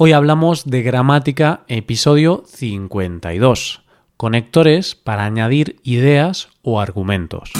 Hoy 0.00 0.12
hablamos 0.12 0.64
de 0.64 0.84
gramática, 0.84 1.62
episodio 1.66 2.44
52, 2.46 3.82
conectores 4.16 4.94
para 4.94 5.24
añadir 5.24 5.80
ideas 5.82 6.50
o 6.62 6.80
argumentos. 6.80 7.50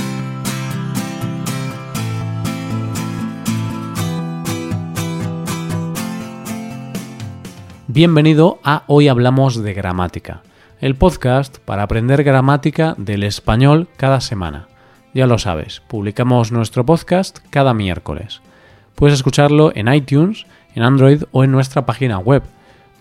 Bienvenido 7.88 8.61
a 8.63 8.85
Hoy 8.87 9.09
Hablamos 9.09 9.61
de 9.61 9.75
Gramática, 9.75 10.43
el 10.81 10.95
podcast 10.95 11.59
para 11.59 11.83
aprender 11.83 12.23
gramática 12.23 12.95
del 12.99 13.25
español 13.25 13.89
cada 13.97 14.21
semana. 14.21 14.69
Ya 15.13 15.27
lo 15.27 15.39
sabes, 15.39 15.83
publicamos 15.89 16.52
nuestro 16.52 16.87
podcast 16.87 17.41
cada 17.51 17.75
miércoles. 17.75 18.43
Puedes 18.95 19.15
escucharlo 19.15 19.73
en 19.75 19.93
iTunes, 19.93 20.47
en 20.74 20.82
Android 20.82 21.24
o 21.32 21.45
en 21.45 21.52
nuestra 21.52 21.87
página 21.87 22.19
web. 22.19 22.42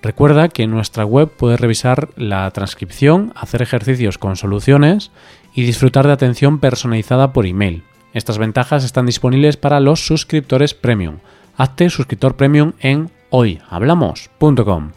Recuerda 0.02 0.50
que 0.50 0.64
en 0.64 0.72
nuestra 0.72 1.06
web 1.06 1.30
puedes 1.30 1.60
revisar 1.60 2.10
la 2.16 2.50
transcripción, 2.52 3.34
hacer 3.36 3.62
ejercicios 3.62 4.18
con 4.18 4.36
soluciones 4.36 5.12
y 5.54 5.64
disfrutar 5.64 6.06
de 6.06 6.14
atención 6.14 6.60
personalizada 6.60 7.34
por 7.34 7.46
email. 7.46 7.84
Estas 8.14 8.38
ventajas 8.38 8.84
están 8.84 9.06
disponibles 9.06 9.58
para 9.58 9.80
los 9.80 10.06
suscriptores 10.06 10.74
premium. 10.74 11.18
Hazte 11.58 11.90
suscriptor 11.90 12.36
premium 12.36 12.74
en 12.80 13.10
hoyhablamos.com. 13.32 14.92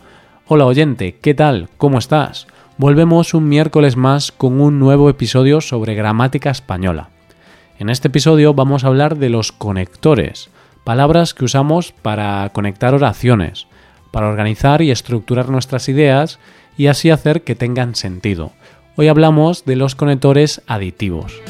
Hola 0.46 0.66
oyente, 0.66 1.16
¿qué 1.20 1.34
tal? 1.34 1.68
¿Cómo 1.76 1.98
estás? 1.98 2.46
Volvemos 2.76 3.34
un 3.34 3.48
miércoles 3.48 3.96
más 3.96 4.32
con 4.32 4.60
un 4.60 4.78
nuevo 4.78 5.10
episodio 5.10 5.60
sobre 5.60 5.94
gramática 5.94 6.50
española. 6.50 7.08
En 7.78 7.88
este 7.88 8.08
episodio 8.08 8.52
vamos 8.54 8.84
a 8.84 8.88
hablar 8.88 9.16
de 9.16 9.30
los 9.30 9.52
conectores, 9.52 10.50
palabras 10.84 11.34
que 11.34 11.44
usamos 11.44 11.92
para 11.92 12.48
conectar 12.52 12.94
oraciones, 12.94 13.66
para 14.10 14.28
organizar 14.28 14.82
y 14.82 14.90
estructurar 14.90 15.48
nuestras 15.48 15.88
ideas 15.88 16.38
y 16.76 16.86
así 16.86 17.10
hacer 17.10 17.42
que 17.42 17.54
tengan 17.54 17.94
sentido. 17.94 18.52
Hoy 18.96 19.08
hablamos 19.08 19.64
de 19.64 19.76
los 19.76 19.94
conectores 19.94 20.62
aditivos. 20.66 21.40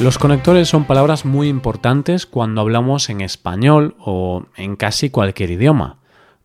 Los 0.00 0.16
conectores 0.16 0.68
son 0.68 0.84
palabras 0.84 1.24
muy 1.24 1.48
importantes 1.48 2.24
cuando 2.24 2.60
hablamos 2.60 3.10
en 3.10 3.20
español 3.20 3.96
o 3.98 4.44
en 4.56 4.76
casi 4.76 5.10
cualquier 5.10 5.50
idioma. 5.50 5.96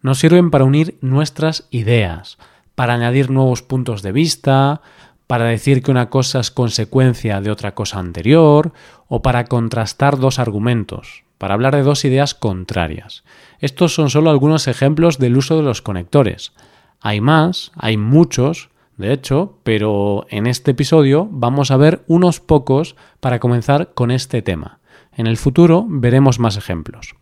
Nos 0.01 0.17
sirven 0.17 0.49
para 0.49 0.65
unir 0.65 0.97
nuestras 1.01 1.67
ideas, 1.69 2.39
para 2.73 2.95
añadir 2.95 3.29
nuevos 3.29 3.61
puntos 3.61 4.01
de 4.01 4.11
vista, 4.11 4.81
para 5.27 5.45
decir 5.45 5.81
que 5.81 5.91
una 5.91 6.09
cosa 6.09 6.39
es 6.39 6.51
consecuencia 6.51 7.41
de 7.41 7.51
otra 7.51 7.73
cosa 7.75 7.99
anterior 7.99 8.73
o 9.07 9.21
para 9.21 9.45
contrastar 9.45 10.17
dos 10.17 10.39
argumentos, 10.39 11.23
para 11.37 11.53
hablar 11.53 11.75
de 11.75 11.83
dos 11.83 12.05
ideas 12.05 12.33
contrarias. 12.33 13.23
Estos 13.59 13.93
son 13.93 14.09
solo 14.09 14.29
algunos 14.29 14.67
ejemplos 14.67 15.19
del 15.19 15.37
uso 15.37 15.57
de 15.57 15.63
los 15.63 15.81
conectores. 15.81 16.53
Hay 16.99 17.21
más, 17.21 17.71
hay 17.75 17.97
muchos, 17.97 18.69
de 18.97 19.13
hecho, 19.13 19.57
pero 19.63 20.25
en 20.29 20.47
este 20.47 20.71
episodio 20.71 21.27
vamos 21.31 21.71
a 21.71 21.77
ver 21.77 22.03
unos 22.07 22.39
pocos 22.39 22.95
para 23.19 23.39
comenzar 23.39 23.93
con 23.93 24.11
este 24.11 24.41
tema. 24.41 24.79
En 25.15 25.27
el 25.27 25.37
futuro 25.37 25.85
veremos 25.87 26.39
más 26.39 26.57
ejemplos. 26.57 27.15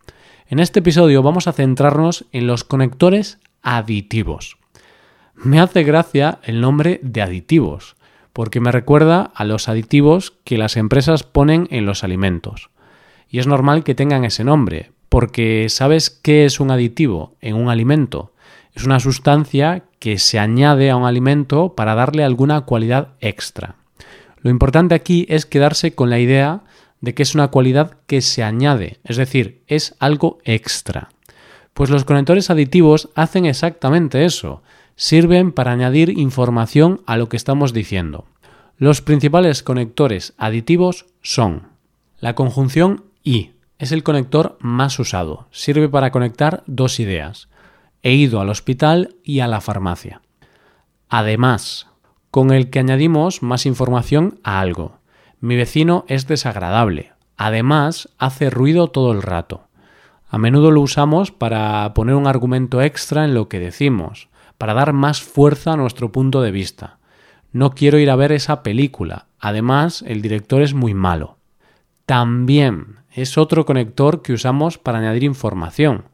En 0.46 0.60
este 0.60 0.80
episodio 0.80 1.22
vamos 1.22 1.46
a 1.46 1.52
centrarnos 1.52 2.26
en 2.32 2.46
los 2.46 2.64
conectores 2.64 3.38
aditivos. 3.62 4.58
Me 5.34 5.60
hace 5.60 5.82
gracia 5.82 6.38
el 6.44 6.60
nombre 6.60 7.00
de 7.02 7.22
aditivos, 7.22 7.96
porque 8.32 8.60
me 8.60 8.72
recuerda 8.72 9.32
a 9.34 9.44
los 9.44 9.68
aditivos 9.68 10.34
que 10.44 10.58
las 10.58 10.76
empresas 10.76 11.22
ponen 11.22 11.66
en 11.70 11.86
los 11.86 12.04
alimentos. 12.04 12.70
Y 13.28 13.38
es 13.38 13.46
normal 13.46 13.82
que 13.82 13.94
tengan 13.94 14.24
ese 14.24 14.44
nombre, 14.44 14.92
porque 15.08 15.66
¿sabes 15.68 16.10
qué 16.10 16.44
es 16.44 16.60
un 16.60 16.70
aditivo 16.70 17.36
en 17.40 17.56
un 17.56 17.70
alimento? 17.70 18.32
Es 18.74 18.84
una 18.84 19.00
sustancia 19.00 19.84
que 19.98 20.18
se 20.18 20.38
añade 20.38 20.90
a 20.90 20.96
un 20.96 21.04
alimento 21.04 21.74
para 21.74 21.94
darle 21.94 22.24
alguna 22.24 22.62
cualidad 22.62 23.08
extra. 23.20 23.76
Lo 24.38 24.50
importante 24.50 24.94
aquí 24.94 25.26
es 25.28 25.46
quedarse 25.46 25.94
con 25.94 26.10
la 26.10 26.18
idea 26.18 26.62
de 27.00 27.14
que 27.14 27.22
es 27.22 27.34
una 27.34 27.48
cualidad 27.48 27.96
que 28.06 28.20
se 28.20 28.42
añade, 28.42 28.98
es 29.04 29.16
decir, 29.16 29.62
es 29.66 29.94
algo 29.98 30.38
extra. 30.44 31.10
Pues 31.74 31.90
los 31.90 32.04
conectores 32.04 32.48
aditivos 32.50 33.10
hacen 33.14 33.44
exactamente 33.46 34.24
eso, 34.24 34.62
sirven 34.96 35.52
para 35.52 35.72
añadir 35.72 36.18
información 36.18 37.00
a 37.06 37.16
lo 37.16 37.28
que 37.28 37.36
estamos 37.36 37.72
diciendo. 37.72 38.26
Los 38.78 39.00
principales 39.00 39.62
conectores 39.62 40.34
aditivos 40.38 41.06
son 41.22 41.68
la 42.18 42.34
conjunción 42.34 43.04
y, 43.22 43.50
es 43.78 43.92
el 43.92 44.02
conector 44.02 44.56
más 44.60 44.98
usado, 44.98 45.46
sirve 45.50 45.88
para 45.88 46.10
conectar 46.10 46.62
dos 46.66 47.00
ideas. 47.00 47.48
He 48.02 48.12
ido 48.12 48.40
al 48.40 48.48
hospital 48.48 49.16
y 49.22 49.40
a 49.40 49.48
la 49.48 49.60
farmacia. 49.60 50.22
Además, 51.08 51.88
con 52.30 52.50
el 52.50 52.70
que 52.70 52.78
añadimos 52.78 53.42
más 53.42 53.66
información 53.66 54.40
a 54.42 54.60
algo. 54.60 54.98
Mi 55.40 55.56
vecino 55.56 56.04
es 56.08 56.26
desagradable. 56.26 57.12
Además, 57.36 58.08
hace 58.18 58.48
ruido 58.48 58.88
todo 58.88 59.12
el 59.12 59.20
rato. 59.20 59.68
A 60.28 60.38
menudo 60.38 60.70
lo 60.70 60.80
usamos 60.80 61.30
para 61.30 61.92
poner 61.92 62.14
un 62.14 62.26
argumento 62.26 62.80
extra 62.80 63.24
en 63.24 63.34
lo 63.34 63.48
que 63.48 63.58
decimos, 63.58 64.28
para 64.62 64.74
dar 64.74 64.92
más 64.92 65.20
fuerza 65.20 65.72
a 65.72 65.76
nuestro 65.76 66.12
punto 66.12 66.40
de 66.40 66.52
vista. 66.52 66.98
No 67.50 67.72
quiero 67.72 67.98
ir 67.98 68.08
a 68.10 68.14
ver 68.14 68.30
esa 68.30 68.62
película. 68.62 69.26
Además, 69.40 70.04
el 70.06 70.22
director 70.22 70.62
es 70.62 70.72
muy 70.72 70.94
malo. 70.94 71.36
También 72.06 72.98
es 73.10 73.38
otro 73.38 73.64
conector 73.64 74.22
que 74.22 74.32
usamos 74.32 74.78
para 74.78 74.98
añadir 74.98 75.24
información. 75.24 76.04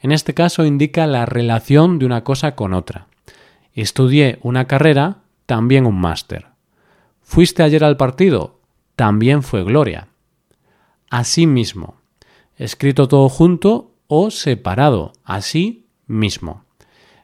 En 0.00 0.12
este 0.12 0.32
caso 0.32 0.64
indica 0.64 1.06
la 1.06 1.26
relación 1.26 1.98
de 1.98 2.06
una 2.06 2.24
cosa 2.24 2.54
con 2.54 2.72
otra. 2.72 3.08
Estudié 3.74 4.38
una 4.40 4.64
carrera, 4.64 5.18
también 5.44 5.84
un 5.84 6.00
máster. 6.00 6.46
¿Fuiste 7.20 7.62
ayer 7.62 7.84
al 7.84 7.98
partido? 7.98 8.58
También 8.96 9.42
fue 9.42 9.64
Gloria. 9.64 10.08
Así 11.10 11.46
mismo. 11.46 11.96
Escrito 12.56 13.06
todo 13.06 13.28
junto 13.28 13.92
o 14.06 14.30
separado. 14.30 15.12
Así 15.24 15.84
mismo. 16.06 16.64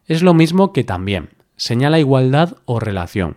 Es 0.06 0.22
lo 0.22 0.34
mismo 0.34 0.72
que 0.72 0.84
también. 0.84 1.30
Señala 1.56 1.98
igualdad 1.98 2.56
o 2.66 2.80
relación. 2.80 3.36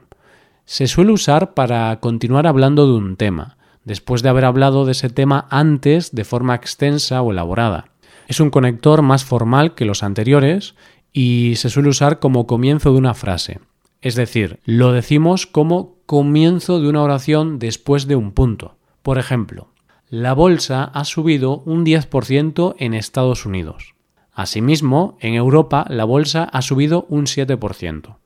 Se 0.66 0.88
suele 0.88 1.14
usar 1.14 1.54
para 1.54 1.98
continuar 2.02 2.46
hablando 2.46 2.88
de 2.88 2.94
un 2.94 3.16
tema, 3.16 3.58
después 3.86 4.22
de 4.22 4.30
haber 4.30 4.44
hablado 4.44 4.86
de 4.86 4.92
ese 4.92 5.10
tema 5.10 5.48
antes 5.50 6.14
de 6.14 6.26
forma 6.26 6.56
extensa 6.56 7.22
o 7.22 7.32
elaborada. 7.32 7.86
Es 8.28 8.42
un 8.42 8.50
conector 8.50 9.02
más 9.02 9.24
formal 9.24 9.76
que 9.76 9.86
los 9.86 10.04
anteriores 10.04 10.76
y 11.14 11.54
se 11.56 11.70
suele 11.70 11.90
usar 11.90 12.20
como 12.20 12.48
comienzo 12.48 12.92
de 12.92 12.98
una 12.98 13.14
frase. 13.14 13.60
Es 14.02 14.16
decir, 14.16 14.60
lo 14.66 14.92
decimos 14.92 15.48
como 15.48 15.96
comienzo 16.06 16.82
de 16.82 16.90
una 16.90 17.02
oración 17.02 17.60
después 17.60 18.08
de 18.08 18.18
un 18.18 18.34
punto. 18.34 18.76
Por 19.04 19.18
ejemplo, 19.18 19.70
la 20.10 20.34
bolsa 20.34 20.84
ha 20.84 21.06
subido 21.06 21.60
un 21.66 21.86
10% 21.86 22.76
en 22.78 22.94
Estados 22.94 23.46
Unidos. 23.46 23.96
Asimismo, 24.38 25.18
en 25.20 25.34
Europa 25.34 25.88
la 25.90 26.06
bolsa 26.06 26.44
ha 26.44 26.62
subido 26.62 27.08
un 27.10 27.26
7%. 27.26 28.18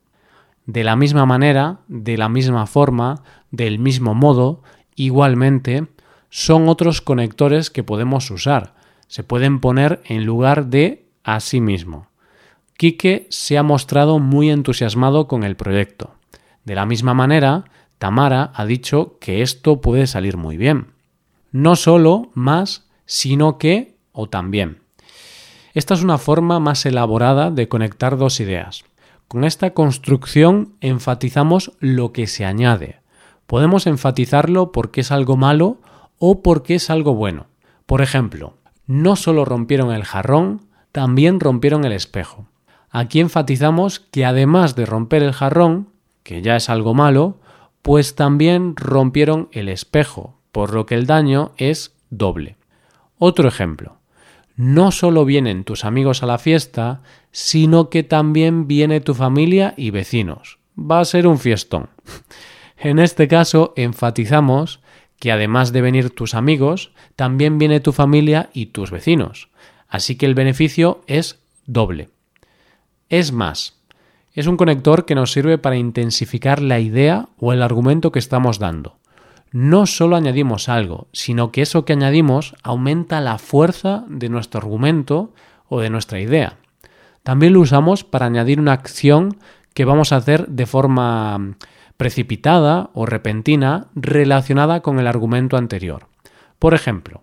De 0.66 0.84
la 0.84 0.98
misma 0.98 1.26
manera, 1.26 1.80
de 1.88 2.18
la 2.18 2.28
misma 2.28 2.68
forma, 2.68 3.24
del 3.50 3.80
mismo 3.80 4.14
modo, 4.14 4.62
igualmente, 4.98 5.88
son 6.30 6.68
otros 6.68 7.00
conectores 7.00 7.70
que 7.70 7.86
podemos 7.86 8.30
usar, 8.30 8.74
se 9.08 9.24
pueden 9.24 9.62
poner 9.62 10.02
en 10.04 10.26
lugar 10.26 10.66
de 10.66 11.06
a 11.24 11.40
sí 11.40 11.62
mismo. 11.62 12.08
Quique 12.76 13.26
se 13.30 13.58
ha 13.58 13.64
mostrado 13.64 14.20
muy 14.20 14.50
entusiasmado 14.50 15.30
con 15.30 15.46
el 15.46 15.56
proyecto. 15.56 16.16
De 16.66 16.76
la 16.76 16.86
misma 16.86 17.14
manera, 17.14 17.64
Tamara 18.00 18.52
ha 18.54 18.66
dicho 18.66 19.18
que 19.22 19.42
esto 19.42 19.80
puede 19.80 20.08
salir 20.08 20.36
muy 20.36 20.58
bien. 20.58 20.88
No 21.54 21.78
solo 21.78 22.32
más, 22.34 22.90
sino 23.06 23.58
que 23.58 23.96
o 24.12 24.28
también. 24.28 24.81
Esta 25.74 25.94
es 25.94 26.04
una 26.04 26.18
forma 26.18 26.60
más 26.60 26.86
elaborada 26.86 27.52
de 27.52 27.68
conectar 27.68 28.18
dos 28.18 28.40
ideas. 28.40 28.84
Con 29.28 29.46
esta 29.46 29.72
construcción 29.74 30.74
enfatizamos 30.82 31.72
lo 31.80 32.12
que 32.12 32.28
se 32.28 32.46
añade. 32.46 33.00
Podemos 33.48 33.88
enfatizarlo 33.88 34.72
porque 34.72 35.02
es 35.02 35.12
algo 35.12 35.38
malo 35.38 35.78
o 36.20 36.42
porque 36.42 36.76
es 36.76 36.90
algo 36.90 37.16
bueno. 37.16 37.48
Por 37.86 38.02
ejemplo, 38.02 38.58
no 38.88 39.16
solo 39.16 39.46
rompieron 39.46 39.94
el 39.94 40.04
jarrón, 40.04 40.62
también 40.92 41.40
rompieron 41.40 41.86
el 41.86 41.94
espejo. 41.94 42.48
Aquí 42.90 43.22
enfatizamos 43.22 44.02
que 44.02 44.26
además 44.26 44.76
de 44.76 44.86
romper 44.86 45.24
el 45.24 45.32
jarrón, 45.32 45.88
que 46.24 46.42
ya 46.42 46.58
es 46.58 46.70
algo 46.70 46.94
malo, 46.94 47.40
pues 47.82 48.16
también 48.16 48.76
rompieron 48.76 49.48
el 49.54 49.70
espejo, 49.70 50.36
por 50.52 50.74
lo 50.74 50.86
que 50.86 50.96
el 50.96 51.08
daño 51.08 51.54
es 51.56 51.96
doble. 52.10 52.58
Otro 53.18 53.48
ejemplo. 53.48 54.01
No 54.62 54.92
solo 54.92 55.26
vienen 55.26 55.64
tus 55.64 55.86
amigos 55.86 56.22
a 56.22 56.28
la 56.28 56.38
fiesta, 56.38 57.02
sino 57.32 57.90
que 57.90 58.04
también 58.04 58.68
viene 58.68 59.02
tu 59.02 59.16
familia 59.16 59.74
y 59.76 59.90
vecinos. 59.90 60.60
Va 60.80 61.00
a 61.00 61.06
ser 61.06 61.26
un 61.26 61.40
fiestón. 61.40 61.90
En 62.78 63.00
este 63.00 63.28
caso 63.28 63.74
enfatizamos 63.76 64.80
que 65.20 65.32
además 65.32 65.72
de 65.72 65.82
venir 65.82 66.12
tus 66.12 66.36
amigos, 66.36 66.92
también 67.16 67.58
viene 67.58 67.80
tu 67.80 67.92
familia 67.92 68.52
y 68.54 68.68
tus 68.68 68.92
vecinos. 68.92 69.50
Así 69.88 70.16
que 70.16 70.28
el 70.28 70.36
beneficio 70.36 71.02
es 71.08 71.40
doble. 71.66 72.10
Es 73.10 73.32
más, 73.32 73.82
es 74.34 74.46
un 74.46 74.58
conector 74.58 75.06
que 75.06 75.16
nos 75.16 75.32
sirve 75.32 75.58
para 75.58 75.78
intensificar 75.78 76.62
la 76.62 76.80
idea 76.80 77.30
o 77.38 77.52
el 77.52 77.64
argumento 77.64 78.12
que 78.12 78.20
estamos 78.20 78.60
dando. 78.60 79.01
No 79.52 79.86
solo 79.86 80.16
añadimos 80.16 80.70
algo, 80.70 81.08
sino 81.12 81.52
que 81.52 81.62
eso 81.62 81.84
que 81.84 81.94
añadimos 81.94 82.56
aumenta 82.64 83.20
la 83.20 83.38
fuerza 83.38 84.06
de 84.08 84.30
nuestro 84.30 84.60
argumento 84.60 85.34
o 85.68 85.82
de 85.82 85.90
nuestra 85.90 86.22
idea. 86.22 86.58
También 87.24 87.54
lo 87.54 87.60
usamos 87.60 88.04
para 88.04 88.26
añadir 88.26 88.60
una 88.60 88.74
acción 88.74 89.38
que 89.74 89.86
vamos 89.86 90.12
a 90.12 90.18
hacer 90.18 90.48
de 90.48 90.66
forma 90.66 91.56
precipitada 91.98 92.90
o 92.94 93.06
repentina 93.06 93.88
relacionada 93.94 94.82
con 94.82 95.00
el 95.00 95.08
argumento 95.08 95.58
anterior. 95.58 96.08
Por 96.58 96.74
ejemplo, 96.74 97.22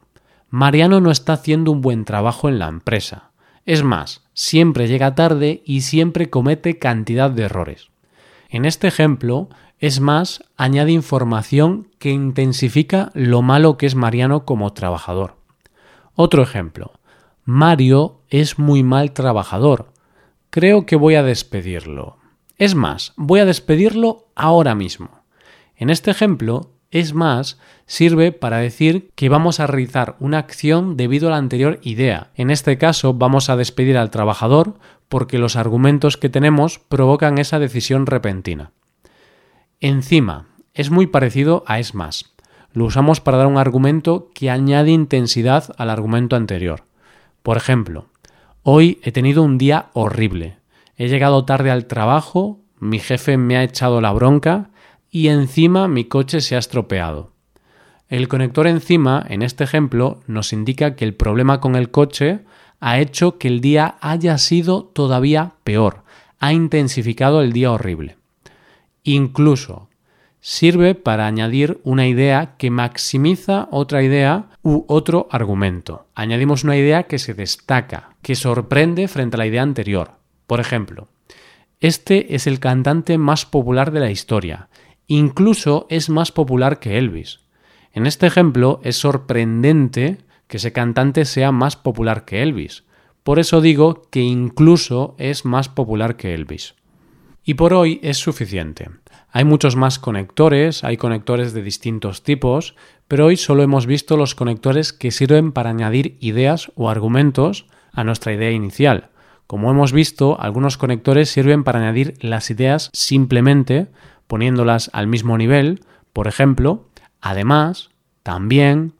Mariano 0.51 1.01
no 1.01 1.11
está 1.11 1.33
haciendo 1.33 1.73
un 1.73 1.81
buen 1.81 2.05
trabajo 2.05 2.49
en 2.49 2.59
la 2.59 2.69
empresa. 2.69 3.31
Es 3.67 3.83
más, 3.83 4.23
siempre 4.35 4.87
llega 4.87 5.15
tarde 5.15 5.63
y 5.65 5.81
siempre 5.81 6.31
comete 6.31 6.79
cantidad 6.79 7.31
de 7.31 7.45
errores. 7.45 7.89
En 8.49 8.65
este 8.65 8.87
ejemplo, 8.87 9.49
es 9.81 10.01
más, 10.01 10.43
añade 10.57 10.91
información 10.91 11.89
que 11.99 12.11
intensifica 12.11 13.11
lo 13.15 13.43
malo 13.43 13.79
que 13.79 13.87
es 13.87 13.95
Mariano 13.95 14.45
como 14.45 14.73
trabajador. 14.73 15.37
Otro 16.15 16.43
ejemplo. 16.43 16.93
Mario 17.45 18.21
es 18.29 18.59
muy 18.59 18.83
mal 18.83 19.13
trabajador. 19.13 19.93
Creo 20.51 20.85
que 20.85 20.97
voy 20.97 21.15
a 21.15 21.23
despedirlo. 21.23 22.17
Es 22.57 22.75
más, 22.75 23.13
voy 23.17 23.39
a 23.39 23.45
despedirlo 23.45 24.27
ahora 24.35 24.75
mismo. 24.75 25.23
En 25.77 25.91
este 25.91 26.11
ejemplo, 26.11 26.73
es 26.91 27.15
más, 27.15 27.59
sirve 27.87 28.33
para 28.33 28.59
decir 28.59 29.11
que 29.15 29.29
vamos 29.29 29.61
a 29.61 29.69
realizar 29.69 30.17
una 30.19 30.39
acción 30.39 30.97
debido 30.97 31.29
a 31.29 31.31
la 31.31 31.37
anterior 31.37 31.79
idea. 31.83 32.31
En 32.35 32.51
este 32.51 32.79
caso, 32.79 33.15
vamos 33.15 33.49
a 33.49 33.57
despedir 33.57 33.97
al 33.97 34.11
trabajador 34.11 34.75
porque 35.09 35.39
los 35.39 35.55
argumentos 35.55 36.17
que 36.17 36.31
tenemos 36.31 36.81
provocan 36.81 37.39
esa 37.39 37.61
decisión 37.61 38.07
repentina. 38.07 38.73
Encima, 39.81 40.47
es 40.75 40.91
muy 40.91 41.07
parecido 41.07 41.63
a 41.69 41.79
es 41.79 41.95
más. 41.95 42.35
Lo 42.73 42.87
usamos 42.87 43.21
para 43.21 43.39
dar 43.39 43.47
un 43.47 43.59
argumento 43.59 44.29
que 44.35 44.51
añade 44.51 44.91
intensidad 44.91 45.73
al 45.79 45.89
argumento 45.89 46.35
anterior. 46.35 46.83
Por 47.45 47.57
ejemplo, 47.57 48.07
hoy 48.65 48.99
he 49.05 49.13
tenido 49.13 49.45
un 49.45 49.57
día 49.57 49.91
horrible. 49.93 50.59
He 50.97 51.07
llegado 51.07 51.45
tarde 51.45 51.71
al 51.71 51.87
trabajo, 51.87 52.59
mi 52.81 52.99
jefe 52.99 53.37
me 53.37 53.57
ha 53.57 53.63
echado 53.63 54.01
la 54.01 54.11
bronca 54.11 54.71
y 55.13 55.29
encima 55.29 55.87
mi 55.87 56.07
coche 56.07 56.41
se 56.41 56.57
ha 56.57 56.59
estropeado. 56.59 57.31
El 58.09 58.27
conector 58.27 58.67
encima, 58.67 59.25
en 59.29 59.43
este 59.43 59.63
ejemplo, 59.63 60.23
nos 60.27 60.53
indica 60.53 60.97
que 60.97 61.05
el 61.05 61.15
problema 61.15 61.61
con 61.61 61.77
el 61.77 61.93
coche 61.93 62.41
ha 62.81 62.99
hecho 62.99 63.39
que 63.39 63.47
el 63.47 63.61
día 63.61 63.97
haya 64.01 64.39
sido 64.39 64.83
todavía 64.83 65.53
peor, 65.63 66.03
ha 66.41 66.53
intensificado 66.53 67.43
el 67.43 67.53
día 67.53 67.71
horrible. 67.71 68.18
Incluso 69.09 69.89
sirve 70.41 70.95
para 70.95 71.27
añadir 71.27 71.81
una 71.85 72.07
idea 72.07 72.57
que 72.59 72.71
maximiza 72.71 73.69
otra 73.71 74.03
idea 74.03 74.51
u 74.63 74.85
otro 74.87 75.29
argumento. 75.31 76.07
Añadimos 76.15 76.65
una 76.65 76.77
idea 76.77 77.05
que 77.05 77.19
se 77.19 77.35
destaca, 77.35 78.17
que 78.23 78.35
sorprende 78.35 79.09
frente 79.09 79.37
a 79.37 79.39
la 79.39 79.47
idea 79.47 79.63
anterior. 79.63 80.13
Por 80.47 80.61
ejemplo, 80.61 81.09
este 81.81 82.35
es 82.35 82.47
el 82.47 82.61
cantante 82.61 83.19
más 83.19 83.47
popular 83.47 83.93
de 83.93 84.01
la 84.01 84.11
historia 84.11 84.69
Incluso 85.11 85.87
es 85.89 86.11
más 86.11 86.33
popular 86.33 86.81
que 86.81 86.99
Elvis. 86.99 87.41
En 87.95 88.07
este 88.07 88.27
ejemplo 88.27 88.79
es 88.85 88.97
sorprendente 88.97 90.19
que 90.47 90.59
ese 90.59 90.75
cantante 90.75 91.25
sea 91.25 91.51
más 91.51 91.77
popular 91.77 92.27
que 92.27 92.43
Elvis. 92.43 92.85
Por 93.23 93.39
eso 93.39 93.63
digo 93.63 94.03
que 94.11 94.21
incluso 94.21 95.17
es 95.19 95.47
más 95.47 95.71
popular 95.71 96.17
que 96.17 96.35
Elvis. 96.35 96.75
Y 97.49 97.55
por 97.55 97.73
hoy 97.73 97.99
es 98.03 98.19
suficiente. 98.19 98.91
Hay 99.33 99.47
muchos 99.47 99.75
más 99.75 99.99
conectores, 99.99 100.85
hay 100.85 100.99
conectores 100.99 101.55
de 101.55 101.63
distintos 101.63 102.23
tipos, 102.23 102.77
pero 103.09 103.25
hoy 103.25 103.39
solo 103.39 103.63
hemos 103.63 103.87
visto 103.87 104.19
los 104.19 104.35
conectores 104.35 104.93
que 104.93 105.11
sirven 105.11 105.53
para 105.53 105.71
añadir 105.71 106.19
ideas 106.21 106.71
o 106.75 106.91
argumentos 106.91 107.65
a 107.91 108.05
nuestra 108.05 108.35
idea 108.35 108.51
inicial. 108.51 109.09
Como 109.47 109.71
hemos 109.71 109.95
visto, 109.95 110.39
algunos 110.39 110.77
conectores 110.77 111.31
sirven 111.31 111.65
para 111.65 111.79
añadir 111.79 112.17
las 112.21 112.51
ideas 112.51 112.91
simplemente 112.93 113.87
poniéndolas 114.27 114.91
al 114.93 115.07
mismo 115.07 115.39
nivel, 115.39 115.81
por 116.13 116.29
ejemplo, 116.29 116.91
además, 117.23 117.89
también 118.23 118.93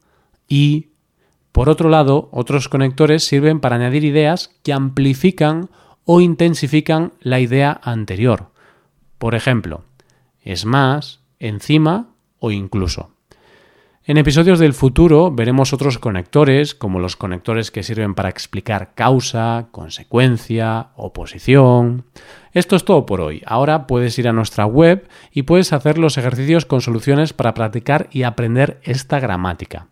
y... 0.47 0.87
Por 1.51 1.69
otro 1.69 1.89
lado, 1.89 2.29
otros 2.31 2.67
conectores 2.67 3.23
sirven 3.23 3.59
para 3.59 3.75
añadir 3.75 4.05
ideas 4.05 4.55
que 4.63 4.73
amplifican 4.73 5.69
o 6.11 6.21
intensifican 6.21 7.13
la 7.19 7.39
idea 7.39 7.79
anterior. 7.83 8.47
Por 9.19 9.35
ejemplo, 9.35 9.83
es 10.43 10.65
más, 10.65 11.19
encima 11.37 12.07
o 12.39 12.49
incluso. 12.49 13.11
En 14.05 14.17
episodios 14.17 14.57
del 14.57 14.73
futuro 14.73 15.29
veremos 15.29 15.71
otros 15.71 15.99
conectores, 15.99 16.73
como 16.73 16.99
los 16.99 17.15
conectores 17.15 17.69
que 17.69 17.83
sirven 17.83 18.15
para 18.15 18.29
explicar 18.29 18.95
causa, 18.95 19.67
consecuencia, 19.69 20.87
oposición. 20.95 22.05
Esto 22.53 22.75
es 22.75 22.85
todo 22.85 23.05
por 23.05 23.21
hoy. 23.21 23.43
Ahora 23.45 23.85
puedes 23.85 24.17
ir 24.17 24.27
a 24.27 24.33
nuestra 24.33 24.65
web 24.65 25.07
y 25.31 25.43
puedes 25.43 25.73
hacer 25.73 25.99
los 25.99 26.17
ejercicios 26.17 26.65
con 26.65 26.81
soluciones 26.81 27.33
para 27.33 27.53
practicar 27.53 28.09
y 28.11 28.23
aprender 28.23 28.79
esta 28.81 29.19
gramática. 29.19 29.89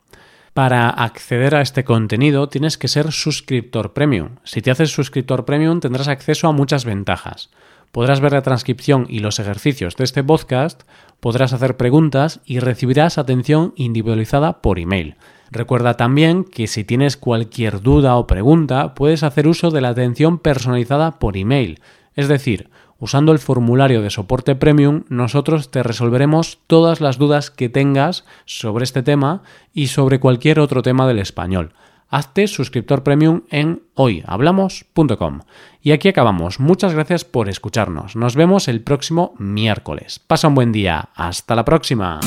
Para 0.57 0.89
acceder 0.89 1.53
a 1.53 1.61
este 1.61 1.83
contenido 1.83 2.49
tienes 2.49 2.79
que 2.79 2.87
ser 2.87 3.11
suscriptor 3.11 3.93
premium. 3.93 4.37
Si 4.43 4.63
te 4.63 4.71
haces 4.71 4.89
suscriptor 4.89 5.45
premium 5.45 5.79
tendrás 5.79 6.07
acceso 6.07 6.47
a 6.47 6.51
muchas 6.51 6.83
ventajas. 6.83 7.51
Podrás 7.91 8.21
ver 8.21 8.31
la 8.31 8.41
transcripción 8.41 9.05
y 9.07 9.19
los 9.19 9.37
ejercicios 9.37 9.95
de 9.97 10.03
este 10.03 10.23
podcast, 10.23 10.81
podrás 11.19 11.53
hacer 11.53 11.77
preguntas 11.77 12.39
y 12.43 12.57
recibirás 12.57 13.19
atención 13.19 13.73
individualizada 13.75 14.63
por 14.63 14.79
email. 14.79 15.17
Recuerda 15.51 15.95
también 15.95 16.43
que 16.43 16.65
si 16.65 16.83
tienes 16.83 17.17
cualquier 17.17 17.81
duda 17.81 18.15
o 18.15 18.25
pregunta, 18.25 18.95
puedes 18.95 19.21
hacer 19.21 19.47
uso 19.47 19.69
de 19.69 19.81
la 19.81 19.89
atención 19.89 20.39
personalizada 20.39 21.19
por 21.19 21.37
email. 21.37 21.81
Es 22.15 22.27
decir, 22.29 22.71
usando 22.99 23.31
el 23.31 23.39
formulario 23.39 24.01
de 24.01 24.09
soporte 24.09 24.55
premium, 24.55 25.03
nosotros 25.09 25.71
te 25.71 25.83
resolveremos 25.83 26.59
todas 26.67 27.01
las 27.01 27.17
dudas 27.17 27.51
que 27.51 27.69
tengas 27.69 28.25
sobre 28.45 28.83
este 28.83 29.03
tema 29.03 29.43
y 29.73 29.87
sobre 29.87 30.19
cualquier 30.19 30.59
otro 30.59 30.81
tema 30.81 31.07
del 31.07 31.19
español 31.19 31.73
hazte 32.09 32.47
suscriptor 32.47 33.03
premium 33.03 33.41
en 33.49 33.83
hoyhablamos.com. 33.95 35.41
Y 35.81 35.91
aquí 35.91 36.09
acabamos. 36.09 36.59
Muchas 36.59 36.93
gracias 36.93 37.25
por 37.25 37.49
escucharnos. 37.49 38.15
Nos 38.15 38.35
vemos 38.35 38.67
el 38.67 38.81
próximo 38.81 39.33
miércoles. 39.37 40.19
Pasa 40.19 40.47
un 40.47 40.55
buen 40.55 40.71
día. 40.71 41.09
Hasta 41.15 41.55
la 41.55 41.65
próxima. 41.65 42.19